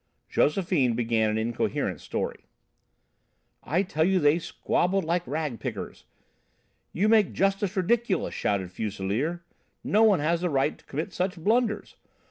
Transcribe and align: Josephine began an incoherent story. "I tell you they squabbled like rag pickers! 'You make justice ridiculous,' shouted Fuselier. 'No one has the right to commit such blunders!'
Josephine 0.29 0.95
began 0.95 1.29
an 1.29 1.37
incoherent 1.37 2.01
story. 2.01 2.47
"I 3.61 3.83
tell 3.83 4.03
you 4.03 4.19
they 4.19 4.39
squabbled 4.39 5.05
like 5.05 5.21
rag 5.27 5.59
pickers! 5.59 6.05
'You 6.91 7.07
make 7.07 7.33
justice 7.33 7.77
ridiculous,' 7.77 8.33
shouted 8.33 8.71
Fuselier. 8.71 9.43
'No 9.83 10.01
one 10.01 10.19
has 10.19 10.41
the 10.41 10.49
right 10.49 10.75
to 10.75 10.85
commit 10.85 11.13
such 11.13 11.37
blunders!' 11.37 11.97